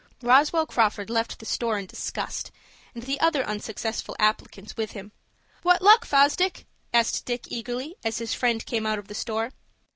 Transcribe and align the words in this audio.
Roswell 0.23 0.65
Crawford 0.65 1.11
left 1.11 1.37
the 1.37 1.45
store 1.45 1.77
in 1.77 1.85
disgust, 1.85 2.49
and 2.95 3.03
the 3.03 3.19
other 3.19 3.43
unsuccessful 3.45 4.15
applicants 4.17 4.75
with 4.75 4.93
him. 4.93 5.11
"What 5.61 5.79
luck, 5.83 6.05
Fosdick?" 6.05 6.65
asked 6.91 7.23
Dick, 7.23 7.45
eagerly, 7.51 7.97
as 8.03 8.17
his 8.17 8.33
friend 8.33 8.65
came 8.65 8.87
out 8.87 8.97
of 8.97 9.09
the 9.09 9.13
store. 9.13 9.51